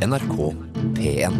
NRK 0.00 0.54
P1. 0.94 1.32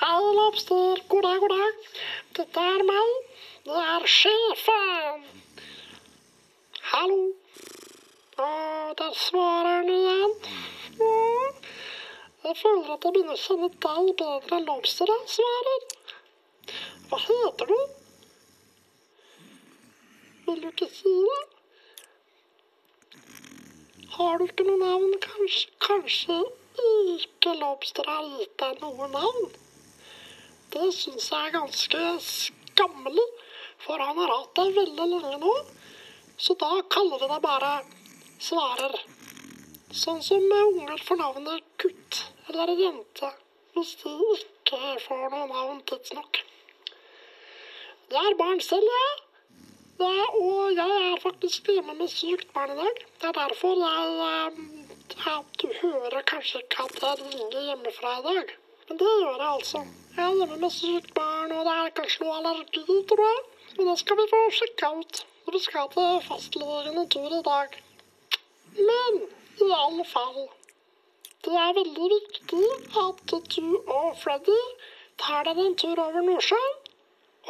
Hei, 0.00 0.34
Lobster. 0.34 1.02
God 1.08 1.22
dag, 1.22 1.40
god 1.40 1.48
dag. 1.48 1.74
Dette 2.38 2.60
er 2.60 2.86
meg. 2.86 3.10
Det 3.66 3.82
er 3.82 4.06
sjefen. 4.06 5.26
Hallo. 6.92 7.20
Og 8.38 8.94
der 9.02 9.12
svarer 9.26 9.74
han 9.80 9.90
igjen. 9.90 10.38
Jeg 12.46 12.54
føler 12.60 12.90
at 12.94 13.02
jeg 13.02 13.14
begynner 13.14 13.34
å 13.34 13.42
kjenne 13.42 13.68
deg 13.74 14.10
bedre 14.20 14.56
enn 14.56 14.66
Lobster 14.68 15.10
jeg 15.10 15.30
svarer. 15.32 15.86
Hva 17.10 17.18
heter 17.24 17.70
du? 17.72 17.80
Vil 20.44 20.60
du 20.62 20.68
ikke 20.68 20.86
si 20.94 21.14
det? 21.26 21.40
Har 24.14 24.38
du 24.38 24.46
ikke 24.46 24.68
noe 24.68 24.78
navn, 24.84 25.16
kanskje? 25.26 25.74
Kanskje 25.88 26.38
ikke 27.16 27.56
Lobster 27.58 28.06
har 28.12 28.30
gitt 28.36 28.54
deg 28.62 28.78
noe 28.84 29.10
navn? 29.10 29.50
Det 30.70 30.86
syns 30.94 31.26
jeg 31.32 31.48
er 31.48 31.56
ganske 31.58 32.04
skammelig, 32.30 33.26
for 33.82 34.06
han 34.06 34.22
har 34.22 34.36
hatt 34.36 34.54
deg 34.60 34.78
veldig 34.78 35.10
lenge 35.16 35.36
nå. 35.42 35.54
Så 36.38 36.54
da 36.62 36.70
kaller 36.94 37.26
vi 37.26 37.34
deg 37.34 37.42
bare 37.50 37.74
Svarer. 38.38 39.00
Sånn 39.96 40.18
som 40.22 40.42
unger 40.52 41.00
får 41.08 41.18
navnet 41.18 41.75
Gutt 42.46 42.60
en 42.62 42.78
Jente 42.78 43.28
hvis 43.74 43.88
de 44.00 44.10
ikke 44.32 44.78
får 45.02 45.24
noe 45.32 45.46
navn 45.50 45.80
tidsnok. 45.90 46.38
Jeg 48.12 48.28
er 48.30 48.36
barn 48.38 48.60
selv, 48.62 48.86
jeg. 48.96 49.16
Ja, 49.98 50.26
og 50.38 50.76
jeg 50.76 51.00
er 51.08 51.16
faktisk 51.24 51.70
hjemme 51.72 51.96
med 51.98 52.12
sykt 52.12 52.52
barn 52.54 52.70
i 52.70 52.76
dag. 52.78 53.00
Det 53.20 53.28
er 53.30 53.34
derfor 53.40 53.80
jeg 53.82 54.12
eh, 54.28 54.60
ja, 55.24 55.34
Du 55.58 55.66
hører 55.80 56.22
kanskje 56.30 56.60
ikke 56.62 56.86
at 56.86 57.02
jeg 57.02 57.24
ringer 57.24 57.66
hjemmefra 57.70 58.12
i 58.20 58.24
dag. 58.28 58.52
Men 58.88 59.00
det 59.00 59.08
gjør 59.10 59.42
jeg 59.42 59.48
altså. 59.48 59.82
Jeg 60.16 60.24
er 60.26 60.38
hjemme 60.40 60.58
med 60.62 60.74
sykt 60.76 61.10
barn, 61.18 61.54
og 61.56 61.64
det 61.66 61.74
er 61.80 61.96
kanskje 61.96 62.24
noe 62.24 62.36
allergi, 62.42 63.00
tror 63.10 63.24
jeg. 63.24 63.40
Men 63.78 63.90
det 63.90 63.96
skal 64.04 64.20
vi 64.20 64.28
få 64.34 64.44
sjekka 64.60 64.92
ut. 65.00 65.24
Vi 65.50 65.62
skal 65.66 65.90
til 65.96 66.22
fastlegen 66.28 67.02
en 67.02 67.10
tur 67.16 67.34
i 67.40 67.42
dag. 67.50 67.74
Men 68.78 69.20
i 69.66 69.72
alle 69.80 70.06
fall 70.14 70.46
Det 71.46 71.54
er 71.54 71.74
veldig 71.76 72.06
viktig 72.10 72.68
at 73.00 73.34
du 73.54 73.66
og 73.78 74.16
Freddy 74.18 74.56
tar 75.22 75.46
deg 75.46 75.60
en 75.62 75.76
tur 75.78 76.00
over 76.02 76.24
Nordsjøen. 76.26 76.72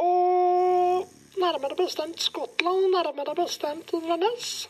Og 0.04 1.14
nærmere 1.40 1.78
bestemt 1.78 2.20
Skottland, 2.20 2.90
nærmere 2.92 3.32
bestemt 3.38 3.94
Inverness. 3.96 4.68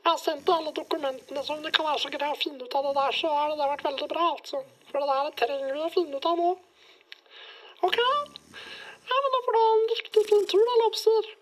Jeg 0.00 0.08
har 0.08 0.16
sendt 0.22 0.48
alle 0.48 0.72
dokumentene 0.80 1.44
som 1.44 1.60
det 1.60 1.74
kan 1.76 1.90
være 1.90 2.00
så 2.06 2.14
greit 2.16 2.32
å 2.32 2.40
finne 2.40 2.64
ut 2.64 2.78
av 2.80 2.88
det 2.88 2.96
der, 3.02 3.20
så 3.20 3.36
har 3.36 3.52
det 3.52 3.70
vært 3.74 3.86
veldig 3.90 4.08
bra, 4.14 4.32
altså. 4.32 4.64
For 4.88 5.04
det 5.04 5.20
der 5.20 5.38
trenger 5.44 5.76
vi 5.76 5.84
å 5.84 5.94
finne 5.98 6.16
ut 6.16 6.32
av 6.32 6.40
nå. 6.40 6.50
OK? 7.84 7.98
Ja, 8.00 9.18
men 9.24 9.34
da 9.36 9.44
får 9.44 9.58
du 9.58 9.60
ha 9.60 9.70
en 9.76 9.88
riktig 9.94 10.28
fin 10.32 10.52
tur, 10.54 10.68
da, 10.70 10.82
Lobster. 10.86 11.34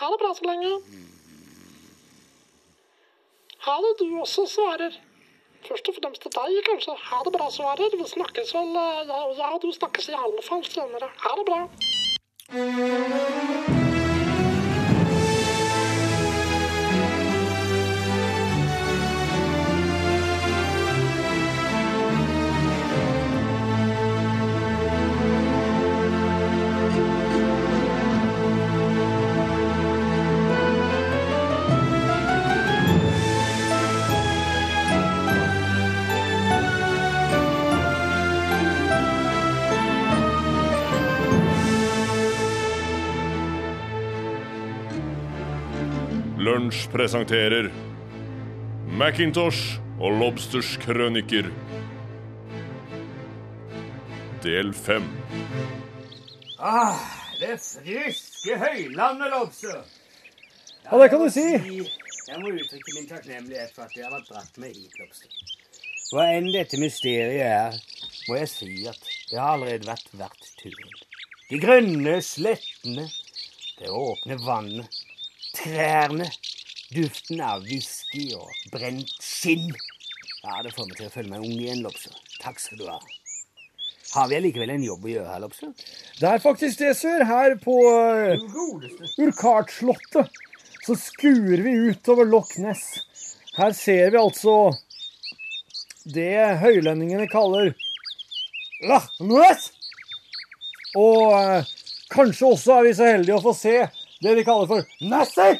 Ha 0.00 0.14
det 0.14 0.22
bra 0.24 0.32
så 0.38 0.48
lenge. 0.48 0.76
Ha 3.68 3.82
det, 3.84 3.98
du 4.00 4.06
også, 4.24 4.48
svarer. 4.48 4.96
Først 5.68 5.88
og 5.88 5.94
fremst 5.96 6.22
til 6.22 6.32
deg, 6.34 6.58
kanskje. 6.68 6.92
Ha 7.08 7.18
det 7.24 7.32
bra, 7.36 7.46
svarer. 7.56 7.96
Vi 8.00 8.06
snakkes 8.16 8.52
vel 8.56 8.76
eh, 8.82 9.00
Ja, 9.08 9.20
ja 9.40 9.48
du 9.62 9.68
snakkes 9.72 10.10
i 10.12 10.18
alle 10.24 10.42
fall 10.50 10.64
senere. 10.68 11.08
Ha 11.24 11.32
det 11.40 11.46
bra. 11.48 11.60
Lunsj 46.54 46.84
presenterer 46.92 47.66
Macintosh 48.94 49.80
og 49.98 50.12
Lobsters 50.20 50.76
krøniker. 50.78 51.48
Del 54.44 54.68
fem. 54.76 55.08
Ah, 56.62 57.00
det 57.40 57.56
friske 57.58 58.58
høylandet, 58.60 59.32
Lobster. 59.32 59.80
Ja, 60.84 61.00
det 61.00 61.08
kan 61.10 61.24
du 61.24 61.26
si. 61.34 61.42
Jeg 61.42 62.38
må 62.38 62.52
uttrykke 62.52 62.94
min 63.00 63.10
takknemlighet 63.10 63.74
for 63.74 63.88
at 63.88 63.96
dere 63.96 64.12
har 64.12 64.22
dratt 64.28 64.60
meg 64.62 64.76
hit, 64.78 64.94
Lobster. 65.00 65.34
Hva 66.12 66.28
enn 66.36 66.52
dette 66.54 66.78
mysteriet 66.78 67.48
er, 67.48 67.80
må 68.28 68.38
jeg 68.38 68.52
si 68.52 68.76
at 68.92 69.02
det 69.32 69.40
har 69.40 69.56
allerede 69.56 69.90
vært 69.90 70.14
verdt 70.22 70.52
turen. 70.62 70.94
De 71.50 71.58
grønne 71.66 72.14
slettene, 72.22 73.08
det 73.80 73.90
åpne 73.90 74.38
vannet, 74.46 75.02
trærne, 75.54 76.30
duften 76.92 77.40
av 77.44 77.64
whisky 77.64 78.28
og 78.36 78.48
brent 78.72 79.10
skinn. 79.22 79.70
Ja, 80.44 80.60
det 80.64 80.74
får 80.76 80.88
meg 80.88 80.98
til 80.98 81.08
å 81.08 81.12
føle 81.14 81.30
meg 81.30 81.44
ung 81.46 81.54
igjen, 81.56 81.84
Lopse. 81.84 82.12
Takk 82.42 82.60
skal 82.60 82.80
du 82.82 82.88
ha. 82.90 82.98
Har 84.14 84.28
vi 84.30 84.36
allikevel 84.36 84.70
en 84.74 84.84
jobb 84.84 85.06
å 85.06 85.10
gjøre 85.10 85.30
her, 85.32 85.42
Lopse? 85.42 85.70
Det 86.20 86.28
er 86.28 86.42
faktisk 86.42 86.82
det, 86.84 86.92
sør. 86.98 87.24
Her 87.26 87.56
på 87.62 87.74
uh, 87.88 88.44
Godeste. 88.52 89.08
Urkartslottet 89.24 90.42
så 90.84 90.96
skuer 91.00 91.64
vi 91.64 91.72
utover 91.88 92.28
Loch 92.28 92.52
Ness. 92.60 92.84
Her 93.56 93.72
ser 93.74 94.12
vi 94.12 94.20
altså 94.20 94.74
det 96.14 96.60
høylendingene 96.60 97.26
kaller 97.32 97.72
Loch 98.84 99.08
Ness. 99.24 99.70
Og 101.00 101.32
uh, 101.32 101.74
kanskje 102.12 102.52
også 102.52 102.78
er 102.78 102.90
vi 102.90 102.96
så 103.00 103.08
heldige 103.08 103.40
å 103.40 103.46
få 103.48 103.56
se 103.56 103.78
det 104.22 104.36
vi 104.36 104.44
kaller 104.46 104.68
for 104.70 105.08
Nessie. 105.08 105.56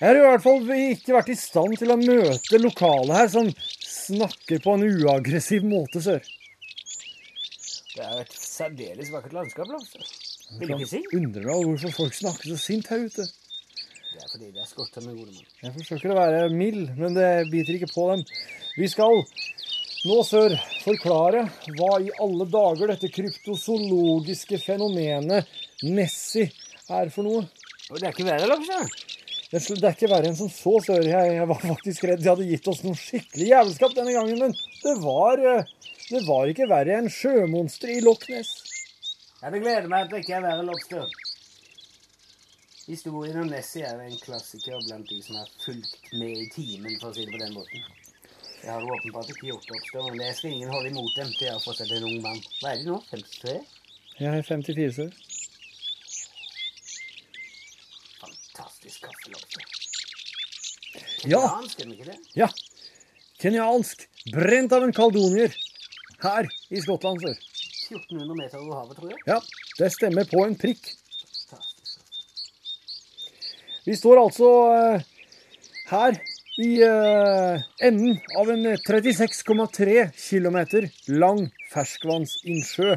Jeg 0.00 0.08
har 0.08 0.18
i 0.18 0.22
hvert 0.24 0.42
fall 0.42 0.70
ikke 0.74 1.14
vært 1.14 1.30
i 1.30 1.36
stand 1.38 1.76
til 1.78 1.92
å 1.94 1.96
møte 2.00 2.58
lokale 2.58 3.14
her 3.14 3.28
som 3.30 3.50
snakker 3.86 4.58
på 4.64 4.74
en 4.74 4.88
uaggressiv 4.88 5.62
måte, 5.70 6.02
sør. 6.02 6.24
Det 7.94 8.02
er 8.02 8.24
et 8.24 8.34
særdeles 8.34 9.12
vakkert 9.14 9.36
landskap. 9.36 9.70
Vil 10.58 10.72
du 10.72 10.74
ikke 10.74 10.90
si? 10.90 11.00
Undrer 11.14 11.46
meg 11.46 11.68
hvorfor 11.68 11.94
folk 12.00 12.18
snakker 12.18 12.50
så 12.50 12.58
sint 12.58 12.90
her 12.90 13.06
ute. 13.06 13.22
Det 13.22 14.18
er 14.18 14.28
fordi 14.32 14.50
de 14.50 14.60
er 14.62 14.66
skotta 14.66 15.02
med 15.04 15.14
gode 15.14 15.30
mann. 15.30 15.46
Jeg 15.62 15.74
forsøker 15.78 16.10
å 16.10 16.18
være 16.18 16.42
mild, 16.50 16.90
men 16.98 17.14
det 17.14 17.30
biter 17.54 17.78
ikke 17.78 17.92
på 17.94 18.10
dem. 18.10 18.26
Vi 18.74 18.90
skal 18.90 19.14
nå, 19.14 20.18
sør, 20.26 20.58
forklare 20.82 21.46
hva 21.78 21.94
i 22.02 22.10
alle 22.22 22.50
dager 22.50 22.90
dette 22.90 23.14
kryptozoologiske 23.14 24.58
fenomenet 24.62 25.54
Nessie 25.86 26.50
er 26.90 27.14
for 27.14 27.26
noe. 27.26 27.46
Og 27.90 28.00
det 28.00 28.08
er 28.08 28.14
ikke 28.14 28.26
verre, 28.26 28.50
Lobster. 28.50 28.90
Det 29.50 29.60
er 29.60 29.90
ikke 29.92 30.10
verre 30.10 30.30
enn 30.30 30.38
som 30.38 30.50
så, 30.50 30.76
sør. 30.82 31.04
Jeg, 31.06 31.34
jeg 31.38 31.48
var 31.50 31.60
faktisk 31.62 32.06
redd 32.08 32.22
de 32.22 32.30
hadde 32.32 32.46
gitt 32.48 32.68
oss 32.70 32.84
noe 32.86 32.98
skikkelig 32.98 33.50
jævelskap 33.50 33.96
denne 33.96 34.14
gangen, 34.16 34.40
men 34.46 34.54
det 34.82 34.94
var, 35.02 35.40
eh, 35.40 35.74
det 36.10 36.22
var 36.28 36.50
ikke 36.50 36.70
verre 36.70 37.00
enn 37.00 37.10
sjømonster 37.12 37.92
i 37.94 38.00
Loch 38.04 38.24
Ness. 38.32 38.54
Ja, 39.44 39.50
det 39.52 39.60
gleder 39.60 39.90
meg 39.92 40.06
at 40.06 40.12
det 40.12 40.22
ikke 40.22 40.38
er 40.38 40.44
verre, 40.46 40.64
Lobster. 40.64 41.10
Historien 42.88 43.42
om 43.42 43.50
Nessie 43.52 43.84
er 43.84 44.00
en 44.00 44.16
klassiker 44.22 44.80
blant 44.86 45.10
de 45.10 45.18
som 45.24 45.36
har 45.36 45.50
fulgt 45.60 46.08
med 46.16 46.38
i 46.40 46.46
timen, 46.54 46.96
for 47.02 47.10
å 47.10 47.16
si 47.16 47.26
det 47.26 47.34
på 47.34 47.42
den 47.42 47.52
måten. 47.52 47.84
Jeg 48.62 48.70
har 48.72 48.88
åpenbart 48.96 49.34
ikke 49.34 49.50
gjort, 49.50 49.68
Lobster, 49.68 50.06
men 50.08 50.22
det 50.22 50.30
skal 50.38 50.54
ingen 50.54 50.72
holde 50.72 50.94
imot 50.94 51.12
dem 51.18 51.32
til 51.36 51.50
jeg 51.50 51.58
har 51.58 51.64
fått 51.64 51.82
seg 51.82 51.92
en 51.92 52.08
ung 52.08 52.22
mann. 52.24 52.40
Hva 52.62 52.72
er 52.72 52.80
de 52.80 52.88
nå? 52.88 52.96
53? 53.10 53.56
Jeg 54.22 54.30
er 54.30 54.48
54, 54.48 54.96
sør. 54.96 55.12
Fantastisk 58.54 59.00
kaffe, 59.02 59.30
Lobster. 59.30 59.62
Ja. 61.24 61.62
Ja. 62.34 62.48
Kenyansk. 63.42 64.08
Brent 64.32 64.72
av 64.72 64.84
en 64.84 64.92
kaldonier. 64.92 65.56
Her 66.22 66.46
i 66.70 66.82
Skottland, 66.82 67.18
sør. 67.24 67.34
1400 67.90 68.36
meter 68.38 68.60
over 68.60 68.78
havet, 68.78 69.00
tror 69.00 69.10
jeg. 69.10 69.18
Ja, 69.26 69.40
det 69.80 69.90
stemmer 69.96 70.30
på 70.30 70.44
en 70.46 70.54
prikk. 70.60 70.86
Vi 73.84 73.98
står 73.98 74.22
altså 74.22 74.52
eh, 74.76 75.04
her 75.90 76.16
i 76.62 76.70
eh, 76.86 77.66
enden 77.84 78.16
av 78.38 78.54
en 78.54 78.70
36,3 78.86 80.08
km 80.14 80.58
lang 81.10 81.42
ferskvannsinnsjø. 81.74 82.94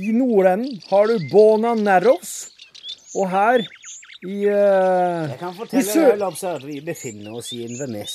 I 0.00 0.12
nordenden 0.16 0.80
har 0.88 1.12
du 1.12 1.28
Bona 1.30 1.76
Narrows, 1.76 2.38
og 3.14 3.28
her 3.36 3.68
i 4.24 4.36
uh, 4.48 5.28
Jeg 5.28 5.38
kan 5.40 5.54
fortelle 5.56 5.92
deg, 5.92 6.18
Lobster, 6.20 6.56
at 6.56 6.64
vi 6.64 6.78
befinner 6.84 7.36
oss 7.36 7.52
i 7.52 7.62
Inverness. 7.66 8.14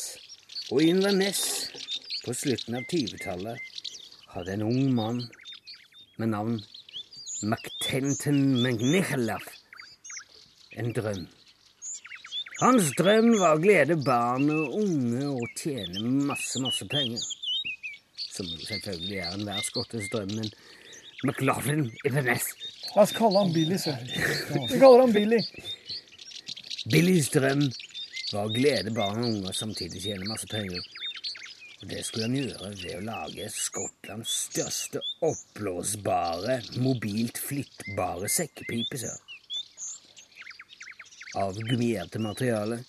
Og 0.71 0.81
i 0.81 0.89
Inverness, 0.89 1.43
på 2.25 2.33
slutten 2.37 2.79
av 2.79 2.87
20-tallet, 2.89 3.69
hadde 4.33 4.55
en 4.55 4.65
ung 4.65 4.93
mann 4.95 5.21
med 6.17 6.31
navn 6.33 6.57
McTenton 7.43 8.41
McNichalaf 8.63 9.45
en 10.79 10.91
drøm. 10.95 11.27
Hans 12.61 12.91
drøm 12.97 13.31
var 13.41 13.57
å 13.57 13.61
glede 13.61 13.97
barn 14.05 14.49
og 14.53 14.75
unge 14.81 15.25
og 15.31 15.55
tjene 15.59 16.01
masse, 16.29 16.61
masse 16.63 16.85
penger. 16.89 17.21
Som 18.31 18.47
selvfølgelig 18.63 19.17
er 19.19 19.33
enhver 19.35 19.65
skottes 19.65 20.09
drøm, 20.13 20.33
men 20.37 20.53
McLaughlin 21.25 21.89
Inverness 22.07 22.47
La 22.95 23.05
oss 23.05 23.13
kalle 23.15 23.39
han 23.39 23.53
Billy, 23.55 23.77
sør. 23.79 23.99
Vi 24.51 24.79
kaller 24.79 25.05
han 25.05 25.13
Billy. 25.15 25.37
Billys 26.89 27.27
strøm 27.29 27.59
var 28.33 28.47
å 28.47 28.53
glede 28.55 28.89
barn 28.95 29.19
og 29.21 29.27
unge 29.27 29.51
og 29.51 29.53
samtidig 29.53 29.99
tjene 30.01 30.25
masse 30.25 30.47
penger. 30.49 30.81
Og 31.81 31.91
det 31.91 31.99
skulle 32.07 32.25
han 32.25 32.37
gjøre 32.39 32.69
ved 32.79 32.95
å 32.95 33.03
lage 33.05 33.49
Skottlands 33.53 34.31
største 34.47 35.01
oppblåsbare, 35.27 36.55
mobilt 36.81 37.37
flyttbare 37.37 38.31
sekkepipe, 38.33 38.97
sir. 38.97 39.13
Av 41.37 41.59
gummierte 41.69 42.17
materiale, 42.19 42.79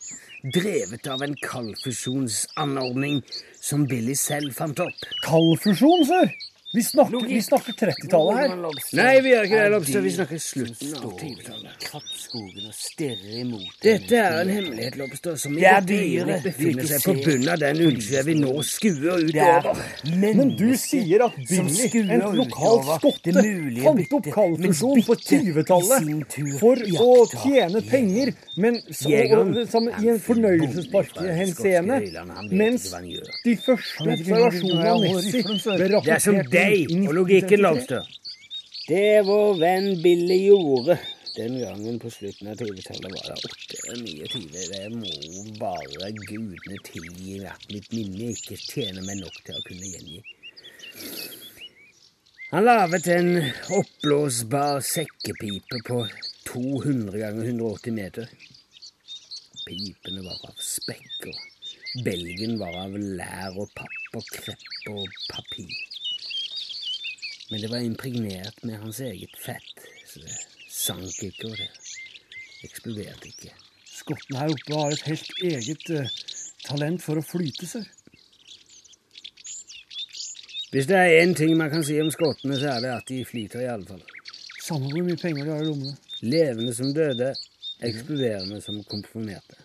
drevet 0.57 1.11
av 1.13 1.27
en 1.27 1.37
kaldfusjonsanordning 1.45 3.21
som 3.61 3.85
Billy 3.91 4.17
selv 4.17 4.57
fant 4.57 4.81
opp. 4.87 5.05
Kaldfusjon, 5.29 6.09
sør. 6.09 6.33
Vi 6.75 6.83
snakker, 6.83 7.27
vi 7.29 7.43
snakker 7.43 7.73
30-tallet 7.73 8.37
her. 8.39 8.53
Nei, 8.97 9.21
vi 9.21 9.33
gjør 9.35 9.45
ikke 9.45 9.59
det, 9.61 9.71
Lobster. 9.75 10.01
Vi 10.01 10.13
snakker 10.15 10.39
slutten 10.41 10.95
av 10.97 11.11
20-tallet. 11.21 11.75
Krattskogen 11.83 12.71
og 12.71 12.77
stirrer 12.79 13.35
imot 13.43 13.75
Dette 13.85 14.17
er 14.17 14.39
en 14.41 14.53
hemmelighet, 14.55 14.97
Lobster, 14.97 15.37
som 15.37 15.59
i 15.59 15.67
Det 15.67 15.83
dyre 15.91 16.39
befinner 16.41 16.89
seg 16.89 17.05
på 17.05 17.15
bunnen 17.27 17.51
av 17.53 17.61
den 17.61 17.83
ulvsjøen 17.85 18.25
vi 18.31 18.37
nå 18.39 18.55
skuer 18.65 19.19
er 19.19 19.27
utover. 19.29 19.83
Men 20.23 20.55
du 20.57 20.71
sier 20.81 21.27
at 21.27 21.37
Billy, 21.51 21.91
en 22.07 22.25
lokal 22.39 22.81
skotte, 22.89 23.37
fant 23.83 24.17
opp 24.17 24.31
kaldfusjon 24.39 25.05
på 25.11 25.19
20-tallet 25.27 26.39
for 26.57 26.81
å 27.05 27.11
tjene 27.35 27.85
penger, 27.91 28.33
men 28.57 28.81
så, 28.89 29.13
som, 29.69 29.93
i 29.93 30.15
en 30.15 30.25
fornøyelsespark 30.25 31.21
i 31.21 31.29
mens 32.57 32.89
de 33.45 33.59
første 33.61 34.09
observasjonene 34.09 34.91
av 34.97 35.05
Nessie 35.05 35.45
ble 35.45 35.61
Det 35.61 35.91
er 35.91 35.97
rapportert 35.99 36.62
deg 36.63 36.95
og 37.09 37.17
logikken, 37.21 37.61
1933. 37.61 37.65
Lobster. 37.67 38.19
Det 38.89 39.11
vår 39.27 39.59
venn 39.61 39.91
Billy 40.03 40.39
gjorde 40.49 40.97
den 41.37 41.61
gangen 41.61 41.99
på 41.99 42.11
slutten 42.11 42.49
av 42.49 42.55
20-tallet, 42.61 43.13
var 43.13 43.29
det 43.29 43.37
8-29. 43.97 44.49
Det 44.73 44.89
må 44.93 45.45
bare 45.61 46.11
gudene 46.19 46.81
tilgi 46.85 47.39
at 47.49 47.69
mitt 47.73 47.89
minne 47.95 48.33
ikke 48.35 48.59
tjener 48.61 49.07
meg 49.07 49.23
nok 49.23 49.39
til 49.47 49.57
å 49.57 49.63
kunne 49.65 49.93
gjengi. 49.95 50.21
Han 52.53 52.67
laget 52.69 53.09
en 53.15 53.31
oppblåsbar 53.79 54.83
sekkepipe 54.85 55.81
på 55.87 56.03
200 56.51 57.23
ganger 57.23 57.49
180 57.55 57.97
meter. 57.97 58.29
Pipene 59.63 60.27
var 60.27 60.37
av 60.51 60.61
spekk, 60.61 61.31
og 61.31 62.05
belgen 62.05 62.59
var 62.61 62.77
av 62.83 62.99
lær 62.99 63.57
og 63.57 63.73
papp 63.79 64.21
og 64.21 64.29
krepp 64.37 64.93
og 64.93 65.09
papir. 65.31 65.92
Men 67.53 67.61
det 67.61 67.69
var 67.69 67.79
impregnert 67.85 68.63
med 68.65 68.79
hans 68.81 69.01
eget 69.01 69.35
fett, 69.37 69.81
så 70.09 70.21
det 70.25 70.37
sank 70.73 71.19
ikke, 71.21 71.51
og 71.51 71.59
det 71.61 71.67
eksploderte 72.65 73.29
ikke. 73.29 73.51
Skotten 73.93 74.39
her 74.41 74.53
oppe 74.55 74.79
har 74.79 74.95
et 74.95 75.03
helt 75.05 75.43
eget 75.45 75.91
uh, 75.93 76.15
talent 76.65 77.05
for 77.05 77.21
å 77.21 77.25
flyte, 77.27 77.69
sør. 77.69 77.85
Hvis 80.73 80.89
det 80.89 80.97
er 80.97 81.19
én 81.19 81.37
ting 81.37 81.53
man 81.61 81.69
kan 81.69 81.85
si 81.85 81.99
om 82.01 82.09
skottene, 82.15 82.57
så 82.57 82.71
er 82.73 82.87
det 82.87 82.95
at 82.95 83.13
de 83.13 83.21
flyter 83.29 83.67
i 83.67 83.69
alle 83.69 83.85
fall. 83.85 84.01
Samme 84.65 84.89
hvor 84.89 85.05
mye 85.05 85.21
penger 85.21 85.45
de 85.45 85.53
har 85.53 85.61
i 85.61 85.69
lommene. 85.69 85.93
Levende 86.25 86.73
som 86.73 86.95
døde, 86.97 87.35
eksploderende 87.85 88.63
som 88.65 88.79
komponerte. 88.89 89.61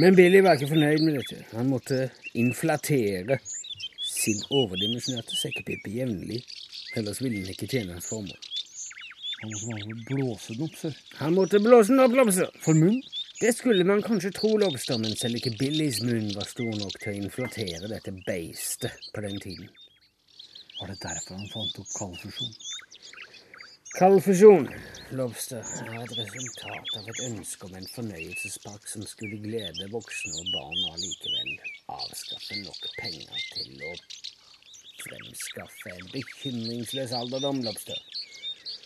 Men 0.00 0.16
Billy 0.16 0.40
var 0.40 0.56
ikke 0.56 0.72
fornøyd 0.72 1.04
med 1.04 1.20
dette. 1.20 1.44
Han 1.52 1.68
måtte 1.68 2.06
inflatere 2.40 3.36
sin 4.24 4.40
overdimensjonerte 4.50 5.36
sekkepipe 5.36 5.92
jevnlig, 5.92 6.40
ellers 6.96 7.20
ville 7.22 7.42
den 7.42 7.54
ikke 7.54 7.68
tjene 7.70 7.96
hans 7.96 8.08
formål. 8.08 8.50
Han 9.44 9.52
måtte 9.52 9.96
blåse 10.08 10.54
den 10.54 10.64
opp, 10.64 10.76
sir. 10.80 10.96
Han 11.20 11.34
måtte 11.36 11.60
blåse 11.60 11.92
den 11.92 12.04
opp, 12.04 12.16
Lobster. 12.16 12.50
For 12.64 12.78
munn. 12.78 13.02
Det 13.40 13.50
skulle 13.52 13.84
man 13.84 14.02
kanskje 14.02 14.30
tro, 14.32 14.54
Lobster, 14.62 14.98
men 15.02 15.16
selv 15.20 15.40
ikke 15.40 15.56
Billys 15.60 16.00
munn 16.06 16.30
var 16.36 16.46
stor 16.48 16.70
nok 16.78 16.96
til 17.02 17.12
å 17.12 17.18
inflatere 17.26 17.90
dette 17.90 18.14
beistet 18.24 19.10
på 19.12 19.24
den 19.26 19.40
tiden. 19.42 19.68
Var 20.80 20.92
det 20.92 21.00
derfor 21.02 21.36
han 21.36 21.50
fant 21.52 21.82
opp 21.82 21.92
kaldfusjon? 21.98 22.54
Kaldfusjon, 23.94 24.64
Lobster, 25.14 25.60
er 25.86 26.00
et 26.02 26.12
resultat 26.18 26.88
av 26.98 27.10
et 27.12 27.18
ønske 27.28 27.68
om 27.68 27.76
en 27.78 27.84
fornøyelsespark 27.92 28.88
som 28.90 29.04
skulle 29.06 29.38
glede 29.44 29.86
voksne 29.92 30.32
og 30.34 30.48
barn 30.50 30.80
og 30.80 30.96
allikevel 30.96 31.52
avskaffe 31.94 32.58
nok 32.64 32.88
penger 32.96 33.44
til 33.52 33.84
å 33.86 33.92
fremskaffe 35.04 35.94
en 35.94 36.10
bekymringsløs 36.10 37.14
alderdom, 37.20 37.62
Lobster. 37.62 38.02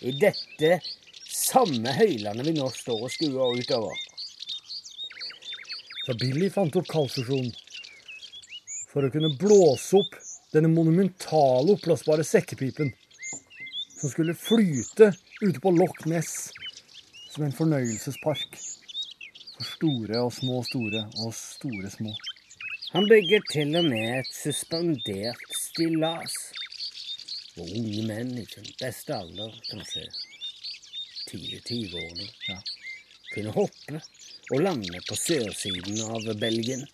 I 0.05 0.12
dette 0.20 0.75
samme 1.25 1.96
høylandet 2.02 2.50
vi 2.50 2.56
nå 2.61 2.69
står 2.76 3.08
og 3.08 3.16
skuer 3.16 3.64
utover. 3.64 3.96
Så 6.04 6.20
Billy 6.20 6.52
fant 6.52 6.76
opp 6.76 6.93
kaldfusjon 6.93 7.49
for 8.93 9.08
å 9.08 9.14
kunne 9.16 9.32
blåse 9.40 10.04
opp 10.04 10.20
denne 10.52 10.69
monumentale 10.69 11.78
oppblåsbare 11.78 12.28
sekkepipen 12.28 12.93
som 14.00 14.10
skulle 14.10 14.34
flyte 14.34 15.12
ute 15.40 15.60
på 15.60 15.70
Loch 15.70 16.06
Ness 16.06 16.50
som 17.30 17.44
en 17.44 17.54
fornøyelsespark 17.54 18.58
for 19.56 19.66
store 19.74 20.20
og 20.22 20.32
små 20.34 20.62
store 20.66 21.04
og 21.24 21.34
store 21.34 21.90
små. 21.90 22.12
Han 22.94 23.08
bygger 23.10 23.42
til 23.52 23.76
og 23.76 23.84
med 23.84 24.20
et 24.20 24.30
suspendert 24.32 25.42
stillas. 25.60 26.37
Og 27.58 27.66
unge 27.66 28.04
menn 28.06 28.30
i 28.38 28.44
sin 28.46 28.68
beste 28.78 29.12
alder, 29.16 29.52
kanskje 29.68 30.06
tidlig 31.28 31.61
20-årene, 31.66 32.28
Ja. 32.49 32.58
kunne 33.34 33.52
hoppe 33.52 34.00
og 34.52 34.62
lande 34.62 35.00
på 35.08 35.16
sørsiden 35.18 36.00
av 36.06 36.30
Belgien. 36.40 36.87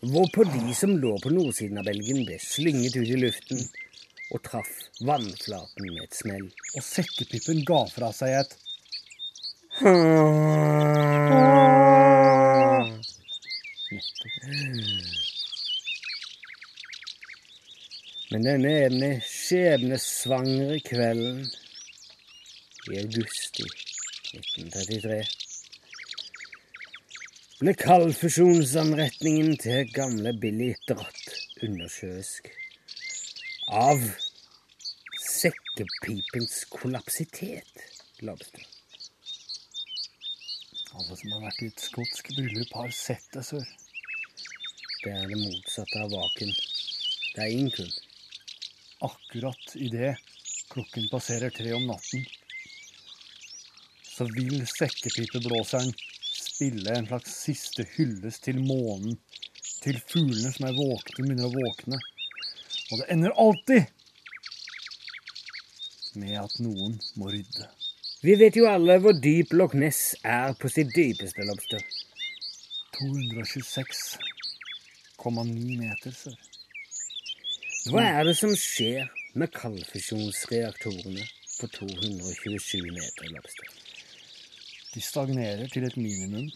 Hvorpå 0.00 0.44
de 0.44 0.74
som 0.74 0.96
lå 0.96 1.12
på 1.22 1.30
nordsiden 1.30 1.78
av 1.78 1.84
Belgien, 1.86 2.24
ble 2.26 2.38
slynget 2.42 2.96
ut 2.96 3.06
i 3.06 3.20
luften 3.20 3.60
og 4.32 4.42
traff 4.46 4.72
vannflaten 5.04 5.88
med 5.88 6.02
et 6.06 6.16
smell. 6.16 6.46
Og 6.76 6.84
sekkepipen 6.86 7.64
ga 7.68 7.84
fra 7.92 8.12
seg 8.16 8.40
et 8.40 8.58
Men 18.32 18.46
denne 18.46 18.72
ene 18.86 19.10
skjebnesvangre 19.28 20.78
kvelden 20.86 21.46
i 22.92 23.00
august 23.00 23.60
i 23.60 23.68
1933 23.68 25.20
ble 27.62 27.76
kaldfusjonsanretningen 27.78 29.54
til 29.62 29.92
gamle 29.96 30.32
Billy 30.42 30.72
dratt 30.88 31.36
undersjøisk 31.62 32.50
av 33.66 34.00
sekkepipens 35.22 36.64
kollapsitet, 36.64 37.82
Lobster. 38.18 38.66
Alle 40.92 41.16
som 41.16 41.32
har 41.32 41.44
vært 41.46 41.62
i 41.62 41.68
et 41.70 41.84
skotsk 41.86 42.32
bryllup, 42.36 42.74
har 42.74 42.90
sett 42.96 43.28
det, 43.32 43.44
sør. 43.46 43.64
Det 45.02 45.14
er 45.14 45.30
det 45.30 45.38
motsatte 45.40 46.02
av 46.02 46.12
vaken. 46.12 46.52
Det 47.32 47.44
er 47.44 47.54
inkun. 47.56 47.90
Akkurat 49.02 49.76
idet 49.78 50.14
klokken 50.72 51.08
passerer 51.10 51.54
tre 51.54 51.72
om 51.76 51.86
natten, 51.86 52.26
så 54.12 54.26
vil 54.30 54.62
sekkepipeblåseren 54.68 55.94
spille 56.22 56.94
en 56.98 57.08
slags 57.08 57.34
siste 57.46 57.86
hyllest 57.96 58.44
til 58.46 58.60
månen, 58.62 59.16
til 59.82 59.98
fuglene 60.06 60.52
som 60.54 60.68
er 60.68 60.76
våkne, 60.76 61.24
begynner 61.24 61.48
å 61.48 61.54
våkne. 61.56 61.98
Og 62.92 63.00
det 63.00 63.06
ender 63.08 63.32
alltid 63.40 63.88
med 66.20 66.36
at 66.36 66.52
noen 66.60 67.00
må 67.16 67.32
rydde. 67.32 67.64
Vi 68.22 68.38
vet 68.38 68.54
jo 68.58 68.66
alle 68.68 68.98
hvor 69.02 69.12
dyp 69.16 69.52
Loch 69.56 69.74
Ness 69.74 70.14
er 70.28 70.52
på 70.60 70.68
sitt 70.70 70.94
dypeste, 70.94 71.42
Lobster. 71.48 71.80
226,9 72.98 75.78
meter, 75.80 76.12
sør. 76.12 76.36
Hva 77.90 78.02
er 78.20 78.24
det 78.28 78.36
som 78.38 78.52
skjer 78.54 79.08
med 79.40 79.48
kaldfusjonsreaktorene 79.56 81.24
på 81.56 81.66
227 81.80 82.92
meter, 82.92 83.24
Lobster? 83.32 83.68
De 84.92 85.00
stagnerer 85.00 85.66
til 85.72 85.84
et 85.88 85.96
minimum, 85.96 86.52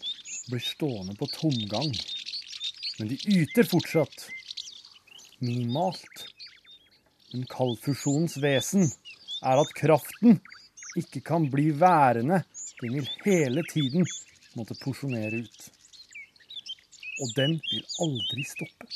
blir 0.53 0.63
stående 0.63 1.17
på 1.17 1.27
tomgang. 1.33 1.97
Men 3.01 3.09
de 3.09 3.17
yter 3.41 3.65
fortsatt. 3.65 4.36
Minimalt. 5.39 6.27
Men 7.33 7.47
kaldfusjonens 7.51 8.37
vesen 8.41 8.87
er 9.45 9.61
at 9.61 9.73
kraften 9.77 10.39
ikke 10.97 11.21
kan 11.21 11.49
bli 11.53 11.71
værende. 11.81 12.43
Den 12.81 12.95
vil 12.99 13.11
hele 13.25 13.65
tiden 13.73 14.07
måtte 14.57 14.77
porsjonere 14.83 15.43
ut. 15.45 15.69
Og 17.25 17.35
den 17.37 17.59
vil 17.71 17.85
aldri 18.05 18.45
stoppe. 18.49 18.89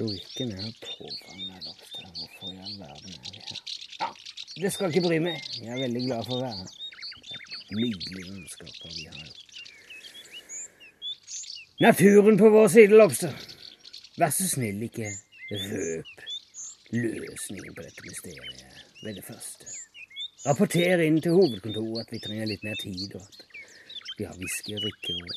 Logikken 0.00 0.52
er 0.56 0.70
påfallende, 0.80 1.60
Lobster. 1.66 2.06
Hvorfor 2.16 2.52
i 2.52 2.60
all 2.64 2.76
verden 2.80 3.16
er 3.16 3.32
vi 3.32 3.42
her? 3.48 3.60
Ja, 4.00 4.08
det 4.62 4.72
skal 4.72 4.88
ikke 4.88 5.08
bry 5.08 5.18
meg. 5.24 5.44
Jeg 5.60 5.74
er 5.74 5.82
veldig 5.84 6.04
glad 6.06 6.28
for 6.28 6.38
å 6.38 6.44
være 6.46 6.62
her. 6.62 6.76
Det 7.20 7.36
er 7.36 7.44
et 7.44 7.76
Nydelig 7.76 8.24
vennskap 8.30 8.86
vi 8.96 9.04
har. 9.10 9.49
Naturen 11.80 12.38
på 12.38 12.48
vår 12.50 12.68
side, 12.68 12.92
Lobster. 12.92 13.32
Vær 14.20 14.28
så 14.36 14.44
snill, 14.44 14.82
ikke 14.84 15.06
røp 15.48 16.24
løsningen 16.92 17.72
på 17.72 17.84
dette 17.86 18.04
mysteriet 18.04 18.82
ved 19.00 19.16
det 19.16 19.24
første. 19.24 19.64
Rapporter 20.44 21.00
inn 21.06 21.16
til 21.24 21.38
hovedkontoret 21.38 22.02
at 22.02 22.12
vi 22.12 22.20
trenger 22.20 22.50
litt 22.52 22.68
mer 22.68 22.76
tid, 22.82 23.16
og 23.16 23.24
at 23.24 24.12
vi 24.18 24.28
har 24.28 24.36
whisky 24.36 24.76
og 24.76 24.84
drikke, 24.84 25.16
og 25.16 25.32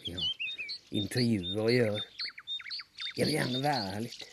vi 0.92 1.00
intervjuer 1.06 1.64
å 1.64 1.72
gjøre. 1.78 2.04
Jeg 3.16 3.24
vil 3.24 3.36
gjerne 3.38 3.66
være 3.70 3.96
her 3.96 4.06
litt. 4.10 4.30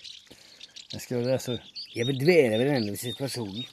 Jeg 0.90 1.07
skal 1.07 1.31
det, 1.31 1.40
sør. 1.47 1.62
Jeg 1.95 2.11
vil 2.11 2.23
dvele 2.26 2.59
ved 2.59 2.73
denne 2.75 2.99
situasjonen. 3.07 3.71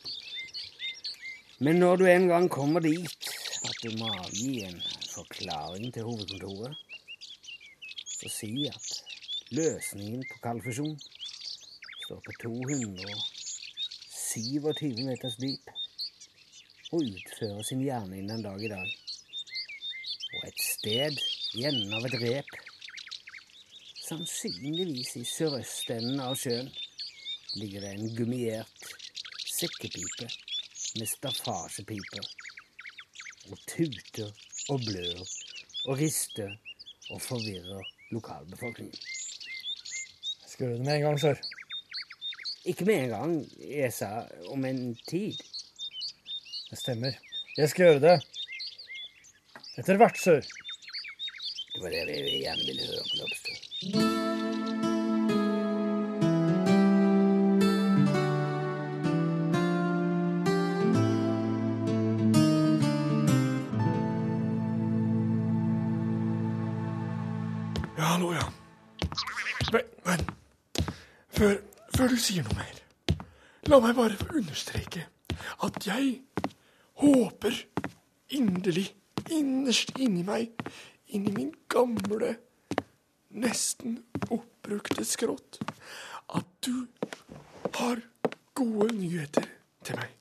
Men 1.65 1.81
når 1.81 2.03
du 2.03 2.09
en 2.13 2.29
gang 2.35 2.51
kommer 2.53 2.85
dit 2.85 3.31
at 3.65 3.81
du 3.81 3.97
må 3.97 4.13
avgi 4.13 4.59
en 4.69 4.77
forklaring 5.09 5.89
til 5.89 6.05
hovedkontoret, 6.05 6.83
så 8.17 8.25
si 8.33 8.65
at 8.65 8.87
løsningen 9.53 10.23
på 10.25 10.39
kaldfusjon 10.41 10.97
står 12.05 12.19
på 12.25 12.31
227 12.43 15.03
meters 15.05 15.37
dyp 15.37 15.69
og 16.95 17.01
utfører 17.03 17.63
sin 17.67 17.81
gjerning 17.85 18.29
den 18.29 18.43
dag 18.45 18.59
i 18.63 18.69
dag. 18.71 18.89
Og 20.33 20.39
et 20.47 20.61
sted 20.65 21.13
i 21.59 21.61
enden 21.69 21.93
av 21.93 22.05
et 22.07 22.17
rep, 22.23 22.49
sannsynligvis 24.07 25.11
i 25.21 25.23
sørøstenden 25.27 26.19
av 26.23 26.33
sjøen, 26.41 26.69
ligger 27.61 27.79
det 27.85 27.91
en 27.95 28.15
gummiert 28.17 28.79
sekkepipe 29.51 30.27
med 30.97 31.07
staffasjepiper. 31.11 32.25
Og 33.51 33.57
tuter 33.69 34.29
og 34.73 34.77
blør 34.87 35.21
og 35.85 35.93
rister 36.01 36.51
og 37.13 37.19
forvirrer 37.21 37.96
lokalbefolkningen. 38.11 38.95
Jeg 40.57 40.69
du 40.69 40.77
det 40.77 40.85
med 40.85 40.95
en 40.95 41.01
gang, 41.01 41.19
sør. 41.19 41.41
Ikke 42.65 42.85
med 42.85 43.03
en 43.03 43.09
gang, 43.09 43.33
jeg 43.61 43.93
sa 43.93 44.09
om 44.51 44.65
en 44.65 44.97
tid. 45.07 45.37
Det 46.69 46.79
stemmer. 46.79 47.19
Jeg 47.57 47.69
skal 47.69 47.85
gjøre 47.85 48.03
det. 48.03 48.17
Etter 49.77 49.97
hvert, 49.97 50.19
sør. 50.19 50.41
Det 51.73 51.83
var 51.83 51.89
det 51.93 52.05
vi 52.09 52.39
gjerne 52.41 52.65
ville 52.65 52.89
høre. 52.89 53.09
Lobster. 53.21 54.56
Hallo, 68.17 68.33
ja. 68.33 68.51
Men, 70.05 70.21
før, 71.29 71.55
før 71.97 72.07
du 72.09 72.15
sier 72.17 72.47
noe 72.47 72.55
mer, 72.57 72.79
la 73.69 73.77
meg 73.83 73.93
bare 73.93 74.17
få 74.17 74.39
understreke 74.39 75.03
at 75.67 75.77
jeg 75.85 76.23
håper 77.03 77.59
inderlig, 78.39 78.87
innerst 79.29 79.93
inni 80.01 80.25
meg, 80.25 80.49
inni 81.13 81.35
min 81.35 81.53
gamle, 81.69 82.33
nesten 83.37 83.99
oppbrukte 84.33 85.05
skrått, 85.05 85.61
at 86.33 86.49
du 86.65 86.87
har 87.77 88.01
gode 88.57 88.95
nyheter 88.97 89.45
til 89.85 90.01
meg. 90.01 90.17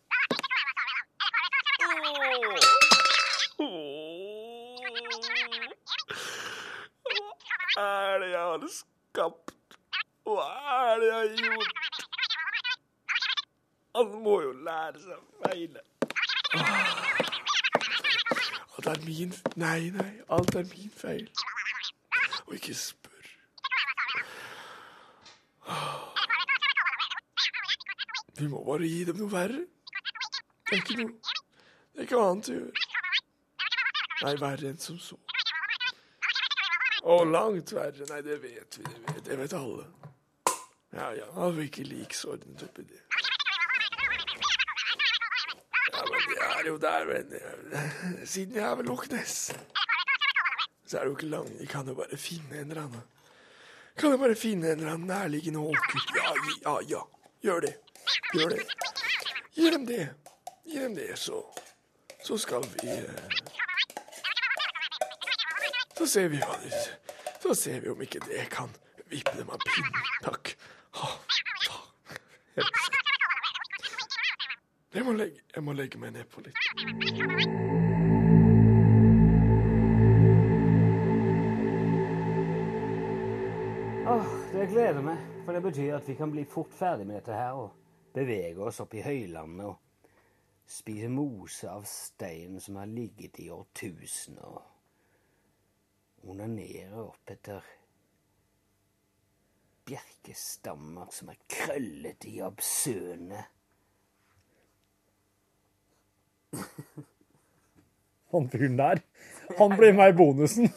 Hva 7.06 7.56
er 7.76 8.18
det 8.22 8.30
jeg 8.30 8.40
har 8.40 8.68
skapt? 8.72 9.52
Hva 10.26 10.46
er 10.76 11.00
det 11.00 11.08
jeg 11.10 11.16
har 11.16 11.28
gjort? 11.44 11.74
Han 13.96 14.06
må 14.22 14.40
jo 14.44 14.52
lære 14.66 15.00
seg 15.00 15.16
å 15.16 15.22
feile. 15.44 15.80
Alt 18.76 18.88
er 18.92 19.04
min 19.06 19.32
Nei, 19.56 19.90
nei, 19.94 20.10
alt 20.36 20.54
er 20.54 20.66
min 20.68 20.90
feil. 20.92 21.30
Og 22.46 22.54
ikke 22.58 22.74
spør. 22.76 23.30
Vi 28.36 28.50
må 28.52 28.60
bare 28.66 28.90
gi 28.90 29.04
dem 29.08 29.16
noe 29.22 29.32
verre. 29.32 29.62
Det 30.66 30.76
er 30.76 30.82
ikke 30.82 30.98
noe 31.00 31.14
Det 31.16 32.02
er 32.02 32.08
ikke 32.10 32.20
annet 32.20 32.50
å 32.52 32.58
gjøre. 32.58 32.86
Nei, 34.26 34.34
verre 34.40 34.74
enn 34.74 34.80
som 34.80 35.00
så. 35.00 35.16
Å, 37.06 37.16
langt 37.30 37.70
verre. 37.70 38.06
Nei, 38.10 38.22
det 38.26 38.40
vet 38.42 38.78
vi. 38.80 38.84
Det 38.84 39.14
vet, 39.14 39.24
det 39.28 39.36
vet 39.38 39.52
alle. 39.54 39.84
Ja, 40.96 41.12
ja, 41.14 41.26
han 41.36 41.56
vi 41.56 41.68
ikke 41.68 41.84
like 41.86 42.16
oppi 42.32 42.82
det. 42.88 43.02
Ja, 45.92 46.02
men 46.10 46.24
det 46.30 46.38
er 46.46 46.66
jo 46.66 46.76
der, 46.82 47.06
men 47.06 47.36
eh, 47.36 48.24
Siden 48.26 48.58
jeg 48.58 48.64
er 48.64 48.74
ved 48.80 48.88
Loch 48.90 49.06
Ness, 49.12 49.52
så 50.86 50.98
er 50.98 51.04
det 51.04 51.12
jo 51.12 51.16
ikke 51.18 51.30
langt. 51.30 51.60
Vi 51.60 51.66
kan 51.70 51.86
jo 51.86 51.94
bare 51.94 52.18
finne 52.18 52.58
en 52.60 52.70
eller 52.70 52.82
annen. 52.88 53.04
Kan 53.96 54.16
jo 54.16 54.18
bare 54.20 54.34
finne 54.34 54.72
en 54.72 54.80
eller 54.80 54.96
annen 54.96 55.06
nærliggende 55.06 55.62
åker. 55.62 56.08
Ja, 56.16 56.34
ja, 56.64 56.78
ja. 56.90 57.02
Gjør 57.46 57.60
det. 57.68 57.74
Gjør 58.34 58.56
det. 58.56 58.66
Gi 59.54 59.70
dem 59.70 59.86
det. 59.86 60.08
Gi 60.66 60.82
dem 60.82 60.94
det, 60.98 61.12
så 61.18 61.44
Så 62.24 62.38
skal 62.38 62.64
vi 62.80 62.88
eh, 62.90 63.45
Så 65.96 66.06
ser 66.06 66.28
vi 66.28 66.36
hva 66.42 66.56
det 66.60 66.72
Så 67.42 67.54
ser 67.54 67.80
vi 67.80 67.88
om 67.88 68.02
ikke 68.02 68.20
det 68.26 68.48
kan 68.52 68.68
vippe 69.10 69.32
dem 69.38 69.50
av 69.50 69.62
pinnen. 69.64 70.02
Takk. 70.24 70.56
Jeg 74.96 75.04
må, 75.04 75.12
legge, 75.12 75.40
jeg 75.54 75.62
må 75.64 75.72
legge 75.76 75.98
meg 76.00 76.14
nedpå 76.16 76.40
litt. 76.44 76.56
Åh, 84.06 84.30
det 84.52 84.68
gleder 84.70 85.02
meg, 85.04 85.26
for 85.44 85.52
det 85.52 85.64
betyr 85.64 85.98
at 85.98 86.08
vi 86.08 86.16
kan 86.16 86.32
bli 86.32 86.46
fort 86.48 86.72
ferdig 86.76 87.08
med 87.08 87.20
dette 87.20 87.36
her 87.36 87.58
og 87.60 87.74
bevege 88.16 88.68
oss 88.68 88.80
opp 88.84 88.94
i 88.96 89.04
høylandet 89.04 89.66
og 89.68 89.76
spise 90.66 91.08
mose 91.12 91.68
av 91.70 91.84
stein 91.88 92.60
som 92.62 92.80
har 92.80 92.88
ligget 92.88 93.40
i 93.44 93.50
årtusener, 93.52 94.75
onanere 96.24 97.02
opp 97.02 97.30
etter 97.30 97.64
bjerkestammer 99.86 101.06
som 101.14 101.28
er 101.30 101.36
krøllete 101.50 102.28
i 102.32 102.40
absøne. 102.44 103.44
Han 108.34 108.48
fyren 108.50 108.78
der, 108.78 108.98
han 109.56 109.76
blir 109.78 109.92
med 109.94 110.08
i 110.10 110.16
bonusen. 110.18 110.66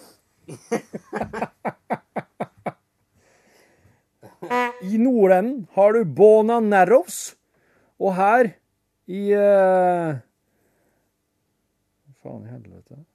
I 4.89 4.97
nordenden 5.01 5.67
har 5.73 5.93
du 5.93 6.05
Bona 6.05 6.59
Narrows, 6.63 7.35
og 7.99 8.15
her 8.15 8.51
i 9.09 9.33
uh... 9.33 10.17
Faen 12.21 12.45
i 12.45 12.49
helvete? 12.53 13.08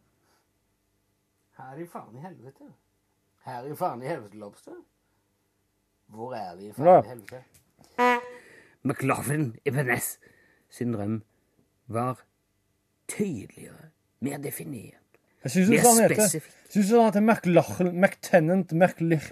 Her 1.64 1.78
i 1.80 1.84
faen 1.88 2.16
i 2.16 2.20
helvete. 2.20 2.66
Her 3.46 3.66
i 3.70 3.74
faen 3.78 4.02
i 4.02 4.08
helvete, 4.08 4.36
Lobster. 4.36 4.74
Hvor 6.12 6.34
er 6.36 6.56
vi 6.58 6.66
i 6.68 6.72
faen 6.76 7.06
i 7.06 7.08
helvete? 7.08 7.40
McLaughlin 8.84 9.46
Ibanez 9.64 10.18
sin 10.68 10.92
drøm 10.92 11.22
var 11.88 12.20
tydeligere, 13.08 13.88
mer 14.20 14.42
definert. 14.44 15.00
Jeg 15.44 15.54
syns 15.54 15.72
Mer 15.72 15.82
sånn 15.86 16.02
han 16.02 16.12
heter. 16.12 16.52
Syns 16.74 16.90
du 16.90 16.98
han 16.98 17.08
heter 17.08 17.90
McTennant 17.92 18.76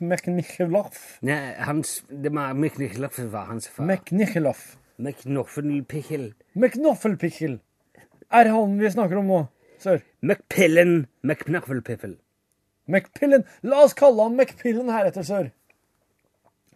McNicheloff? 0.01 1.05
Nei, 1.29 1.39
hans, 1.69 1.99
det 2.09 2.33
var 2.33 2.57
McNicholas 2.57 3.21
var 3.37 3.53
hans 3.53 3.69
far. 3.69 3.85
McNicheloff. 3.91 4.79
McNoffelpichel. 4.97 6.31
McNoffelpichel. 6.57 7.61
Er 8.33 8.53
han 8.57 8.81
vi 8.81 8.97
snakker 8.97 9.21
om 9.21 9.29
nå, 9.29 9.41
sir? 9.83 10.05
McPillen 10.25 11.03
McNoffelpiffel. 11.21 12.22
McPillen. 12.87 13.45
La 13.63 13.83
oss 13.85 13.95
kalle 13.99 14.23
han 14.27 14.37
McPillen 14.37 14.91
heretter, 14.93 15.23
sir. 15.27 15.51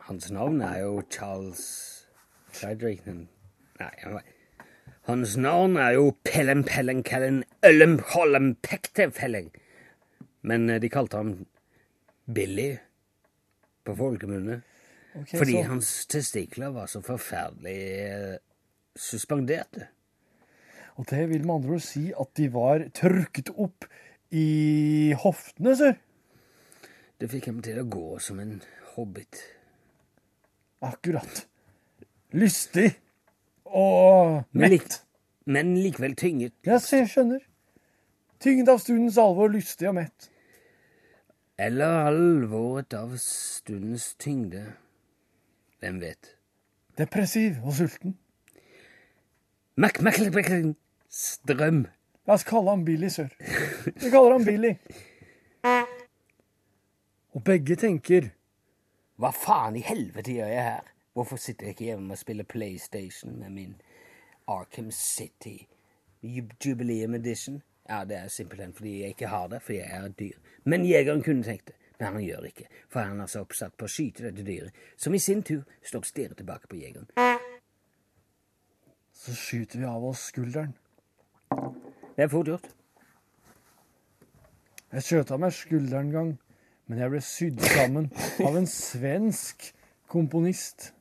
Hans 0.07 0.31
navn 0.31 0.61
er 0.63 0.79
jo 0.85 1.01
Charles 1.11 1.63
Frederick 2.55 3.03
Nei, 3.07 4.21
hans 5.11 5.35
navn 5.37 5.75
er 5.77 5.97
jo 5.99 6.13
Pellen 6.25 6.63
Pellen 6.65 7.03
Kellen 7.05 7.43
Øllem 7.67 7.99
Hollem 8.15 8.55
Pektefelling. 8.63 9.51
Men 10.47 10.71
eh, 10.71 10.79
de 10.81 10.89
kalte 10.89 11.19
ham 11.21 11.35
Billy 12.33 12.77
på 13.87 13.95
folkemunne. 13.99 14.61
Okay, 15.17 15.39
Fordi 15.39 15.53
så- 15.59 15.67
hans 15.69 15.91
testikler 16.07 16.73
var 16.75 16.87
så 16.87 17.03
forferdelig 17.03 17.77
eh, 18.07 18.39
suspenderte. 18.97 19.89
Og 20.97 21.07
det 21.11 21.27
vil 21.29 21.45
med 21.45 21.55
andre 21.59 21.77
ord 21.77 21.85
si 21.85 22.07
at 22.17 22.31
de 22.39 22.49
var 22.55 22.87
tørket 22.97 23.51
opp 23.57 23.85
i 24.31 25.15
hoftene, 25.23 25.75
sir. 25.79 25.97
Det 27.21 27.31
fikk 27.33 27.49
ham 27.51 27.61
til 27.65 27.81
å 27.81 27.87
gå 27.89 28.19
som 28.21 28.41
en 28.43 28.59
hobbit. 28.95 29.41
Akkurat. 30.85 31.47
Lystig 32.37 32.91
og 33.65 34.45
Men, 34.53 34.71
lik, 34.71 34.83
mett. 34.83 34.99
men 35.47 35.75
likevel 35.81 36.17
tynget. 36.19 36.53
Ja, 36.67 36.79
se, 36.83 37.05
skjønner. 37.09 37.41
Tynget 38.43 38.69
av 38.69 38.83
stundens 38.83 39.17
alvor, 39.19 39.49
lystig 39.53 39.89
og 39.89 39.97
mett. 39.97 40.29
Eller 41.57 42.11
alvoret 42.11 42.93
av 42.95 43.15
stundens 43.23 44.11
tyngde. 44.21 44.67
Hvem 45.81 46.03
vet? 46.03 46.35
Depressiv 47.01 47.63
og 47.65 47.73
sulten. 47.79 48.19
Mac-Mac-Mac-Mac 49.77 50.75
drøm. 51.49 51.87
La 52.27 52.35
oss 52.35 52.45
kalle 52.45 52.71
han 52.71 52.85
Billy, 52.85 53.11
sir. 53.11 53.29
Vi 53.95 54.11
kaller 54.11 54.33
han 54.33 54.45
Billy. 54.45 54.75
Og 57.37 57.45
begge 57.45 57.77
tenker 57.77 58.33
Hva 59.17 59.31
faen 59.33 59.77
i 59.79 59.85
helvete 59.87 60.35
gjør 60.35 60.51
jeg 60.51 60.65
her? 60.67 60.93
Hvorfor 61.17 61.41
sitter 61.41 61.69
jeg 61.69 61.77
ikke 61.77 61.85
hjemme 61.85 62.13
og 62.13 62.19
spiller 62.21 62.45
PlayStation 62.45 63.39
med 63.39 63.51
min 63.55 63.77
Arkham 64.49 64.91
City 64.91 65.57
Jubileum 66.21 67.15
Edition? 67.15 67.63
Ja, 67.89 68.03
det 68.05 68.17
er 68.19 68.29
simpelthen 68.29 68.75
fordi 68.75 69.01
jeg 69.01 69.15
ikke 69.15 69.31
har 69.31 69.47
det, 69.49 69.63
fordi 69.63 69.79
jeg 69.79 69.91
er 69.97 70.05
et 70.05 70.19
dyr. 70.19 70.39
Men 70.65 70.85
jegeren 70.85 71.23
kunne 71.23 71.45
tenkt 71.47 71.71
det. 71.71 71.77
Men 71.99 72.13
han 72.13 72.25
gjør 72.25 72.41
det 72.41 72.51
ikke, 72.53 72.67
for 72.93 73.01
han 73.01 73.21
er 73.21 73.31
så 73.33 73.41
oppsatt 73.47 73.77
på 73.79 73.87
å 73.87 73.89
skyte 73.89 74.27
dette 74.27 74.45
dyret, 74.45 74.75
som 75.01 75.15
i 75.15 75.21
sin 75.23 75.41
tur 75.47 75.63
står 75.81 76.03
og 76.03 76.09
stirrer 76.11 76.37
tilbake 76.37 76.69
på 76.69 76.77
jegeren. 76.77 77.09
Så 79.17 79.33
skyter 79.33 79.81
vi 79.81 79.89
av 79.89 80.05
oss 80.05 80.27
skulderen. 80.29 80.75
Det 82.17 82.25
er 82.25 82.33
fort 82.33 82.49
gjort. 82.49 82.69
Jeg 84.95 85.05
skjøt 85.05 85.31
av 85.35 85.41
meg 85.43 85.53
skulderen 85.53 86.07
en 86.07 86.15
gang, 86.15 86.29
men 86.89 87.01
jeg 87.03 87.13
ble 87.13 87.21
sydd 87.21 87.59
sammen 87.61 88.07
av 88.41 88.57
en 88.57 88.69
svensk 88.71 89.67
komponist. 90.09 90.93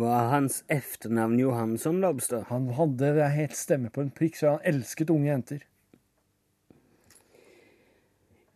Var 0.00 0.30
hans 0.32 0.62
efternavn 0.72 1.36
Johansson 1.42 2.00
Lobster? 2.00 2.46
Han 2.48 2.70
hadde 2.78 3.28
helt 3.34 3.56
stemme 3.58 3.92
på 3.92 4.00
en 4.00 4.14
prikk, 4.14 4.38
så 4.40 4.54
han 4.54 4.64
elsket 4.72 5.12
unge 5.12 5.28
jenter. 5.28 5.66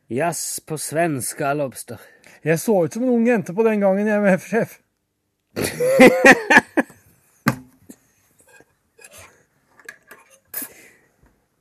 Jazz 0.08 0.60
på 0.64 0.78
svenska 0.80 1.52
Lobster. 1.52 2.00
Jeg 2.46 2.62
så 2.62 2.84
ut 2.84 2.94
som 2.94 3.02
en 3.04 3.12
ung 3.18 3.26
jente 3.28 3.52
på 3.52 3.66
den 3.66 3.82
gangen 3.84 4.08
jeg 4.08 4.22
var 4.22 4.38
sjef. 4.40 4.78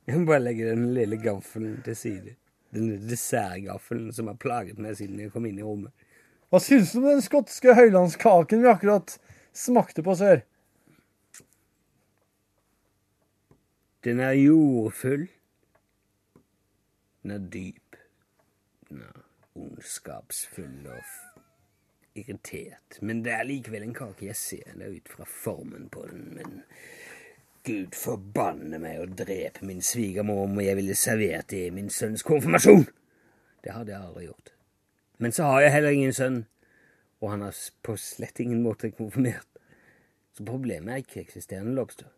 Jeg 0.06 0.20
må 0.20 0.28
bare 0.30 0.44
legge 0.44 0.68
den 0.70 0.92
lille 0.94 1.18
gaffelen 1.18 1.80
til 1.86 1.96
side. 1.98 2.34
Den 2.74 2.92
dessertgaffelen 3.08 4.12
som 4.14 4.30
har 4.30 4.38
plaget 4.38 4.78
meg 4.82 4.98
siden 4.98 5.18
jeg 5.22 5.32
kom 5.34 5.46
inn 5.48 5.58
i 5.58 5.66
rommet. 5.66 5.94
Hva 6.50 6.60
syns 6.62 6.92
du 6.94 7.00
om 7.00 7.08
den 7.08 7.24
skotske 7.24 7.74
høylandskaken 7.74 8.62
vi 8.62 8.70
akkurat 8.70 9.16
smakte 9.56 10.04
på, 10.06 10.14
sør? 10.14 10.44
Den 14.06 14.22
er 14.22 14.36
jordfull. 14.38 15.26
Den 17.24 17.34
er 17.34 17.48
dyp. 17.50 17.98
Den 18.86 19.02
er 19.02 19.24
ondskapsfull 19.58 20.86
og 20.92 21.02
irritert. 22.14 23.00
Men 23.02 23.24
det 23.26 23.34
er 23.34 23.48
likevel 23.48 23.88
en 23.88 23.96
kake 23.96 24.28
jeg 24.28 24.38
ser 24.38 24.78
det 24.78 24.92
ut 25.00 25.10
fra 25.10 25.26
formen 25.26 25.88
på 25.90 26.06
den. 26.12 26.28
Men 26.38 26.60
Gud 27.66 27.96
forbanne 27.98 28.78
meg 28.78 29.00
å 29.02 29.08
drepe 29.10 29.66
min 29.66 29.82
svigermor 29.82 30.44
om 30.44 30.60
jeg 30.62 30.78
ville 30.78 30.94
servert 30.94 31.48
det 31.50 31.64
i 31.66 31.72
min 31.74 31.88
sønns 31.90 32.22
konfirmasjon! 32.26 32.84
Det 33.64 33.72
hadde 33.74 33.90
jeg 33.90 33.98
aldri 33.98 34.28
gjort. 34.28 34.52
Men 35.18 35.32
så 35.34 35.48
har 35.50 35.64
jeg 35.64 35.72
heller 35.74 35.96
ingen 35.96 36.12
sønn, 36.14 36.36
og 37.18 37.32
han 37.32 37.42
er 37.42 37.56
på 37.82 37.96
slett 37.98 38.38
ingen 38.44 38.60
måte 38.62 38.92
konfirmert. 38.94 39.48
Så 40.36 40.44
problemet 40.46 40.92
er 40.92 41.02
ikke 41.02 41.24
eksisterende, 41.24 41.74
Lobster. 41.74 42.12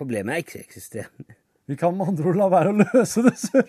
Problemet 0.00 0.34
er 0.34 0.42
ikke 0.42 0.64
eksisterende. 0.64 1.36
Vi 1.68 1.76
kan 1.76 1.94
med 1.94 2.10
andre 2.10 2.30
ord 2.30 2.40
la 2.40 2.48
være 2.50 2.72
å 2.72 2.78
løse 2.80 3.22
det, 3.22 3.34
sør. 3.38 3.68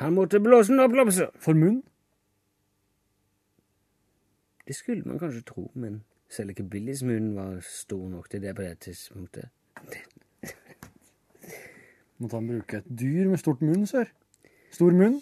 Han 0.00 0.16
måtte 0.16 0.42
blåse 0.42 0.72
den 0.72 0.82
opp, 0.82 0.96
Lobster. 0.98 1.30
For 1.38 1.54
munn? 1.54 1.84
Det 4.66 4.74
skulle 4.74 5.04
man 5.06 5.20
kanskje 5.22 5.44
tro, 5.46 5.68
men 5.78 6.00
selv 6.34 6.54
ikke 6.54 6.66
Billys 6.70 7.04
munn 7.06 7.34
var 7.36 7.60
stor 7.66 8.08
nok 8.10 8.30
til 8.30 8.42
det 8.42 8.54
på 8.56 8.66
det 8.66 8.78
tidspunktet. 8.88 9.50
Måtte 12.18 12.38
han 12.38 12.48
bruke 12.50 12.80
et 12.80 12.90
dyr 13.00 13.30
med 13.30 13.42
stort 13.42 13.62
munn, 13.62 13.86
sør? 13.90 14.10
Stor 14.74 14.94
munn? 14.96 15.20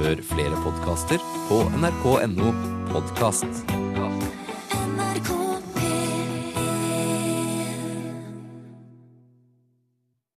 Hør 0.00 0.24
flere 0.32 0.64
podkaster 0.64 1.20
på 1.50 1.62
nrk.no 1.76 2.52
podkast. 2.92 4.21